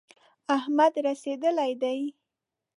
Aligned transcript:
احمد 0.57 0.93
رسېدلی 1.05 1.71
دی. 1.81 1.99